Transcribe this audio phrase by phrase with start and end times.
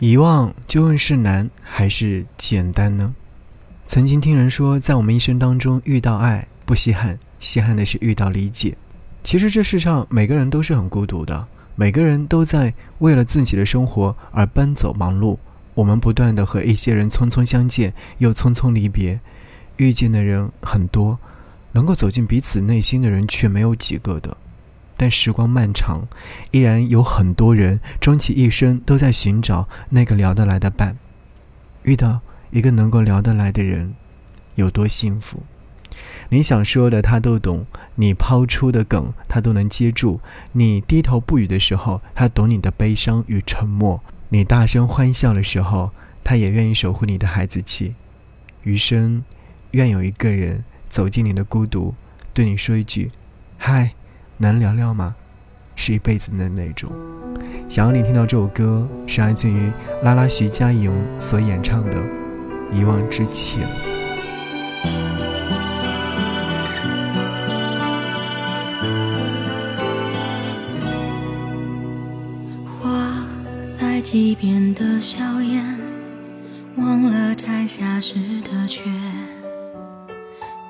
[0.00, 3.14] 遗忘，就问是难还是简单呢？
[3.86, 8.74] 曾经听人说，在我们一生当中遇到爱不稀罕，稀罕的是遇到理解。
[9.22, 15.36] 其实这世上每个人都是很孤独的，每个人都在为了自己的生活而奔走忙碌。
[15.74, 19.20] 我们不断的和一些人匆匆相见，又匆匆离别，
[19.76, 21.18] 遇见的人很多，
[21.72, 24.34] 能够走进彼此内心的人却没有几个的。
[25.00, 26.06] 但时光漫长，
[26.50, 30.98] 依然有很多人终其一生都在寻找那个聊得来的伴。
[31.84, 32.20] 遇到
[32.50, 33.94] 一个能够聊得来的人，
[34.56, 35.42] 有多幸福？
[36.28, 40.20] 你想说的他都懂，你抛出的梗他都能接住。
[40.52, 47.94] 你低头不语的时候，他懂你的悲伤与沉默；你大声欢笑的时候，他也愿意守护你的孩子气。
[48.64, 49.24] 余生，
[49.70, 51.94] 愿有一个人走进你的孤独，
[52.34, 53.10] 对你说一句
[53.56, 53.94] ：“嗨。”
[54.42, 55.14] 能聊聊吗？
[55.76, 56.90] 是一辈子的那种。
[57.68, 59.70] 想要你听到这首歌，是来自于
[60.02, 60.90] 拉拉徐佳莹
[61.20, 61.96] 所演唱的
[62.72, 63.62] 《遗忘之情》。
[72.80, 73.22] 花
[73.78, 75.62] 在几边的笑颜，
[76.76, 78.84] 忘了摘下时的缺。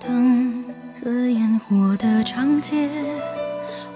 [0.00, 0.64] 灯
[1.02, 2.88] 和烟火的长街。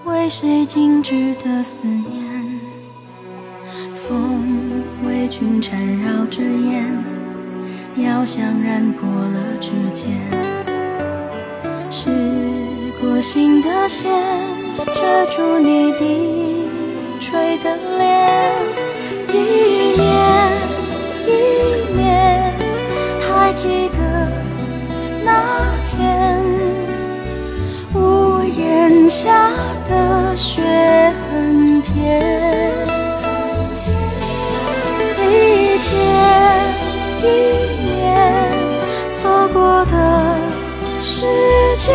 [0.05, 2.59] 为谁静止的思念？
[3.93, 7.01] 风为君缠绕着烟，
[7.95, 10.11] 药香染过了指尖。
[11.89, 12.09] 试
[12.99, 14.11] 过心的线，
[14.87, 16.67] 遮住你低
[17.21, 18.51] 垂的脸。
[19.29, 19.35] 一
[19.97, 20.03] 年
[21.25, 21.29] 一
[21.95, 22.53] 年，
[23.21, 24.12] 还记得
[29.13, 29.53] 下。
[29.85, 30.63] 的雪
[31.29, 32.71] 很甜，
[35.19, 35.91] 一天
[37.21, 37.25] 一
[37.83, 37.91] 年
[39.11, 39.93] 错过的
[41.01, 41.27] 时
[41.77, 41.93] 间，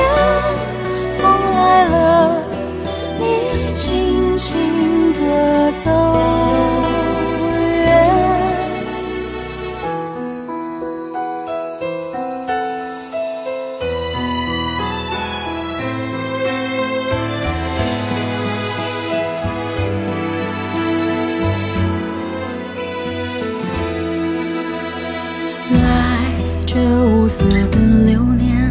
[27.28, 28.70] 色的流年，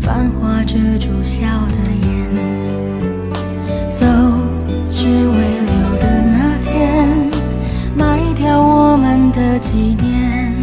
[0.00, 1.76] 繁华遮住笑的
[2.06, 2.08] 眼。
[3.92, 4.06] 走，
[4.88, 5.36] 只为
[5.68, 7.06] 留的那天，
[7.94, 10.54] 卖掉我们的纪念。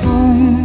[0.00, 0.56] 风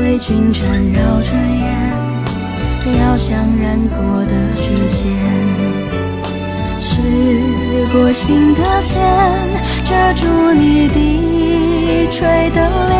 [0.00, 5.06] 为君缠绕着烟，药香染过的指尖。
[6.80, 7.00] 试
[7.92, 9.00] 过心的线，
[9.84, 12.97] 遮住你低垂的脸。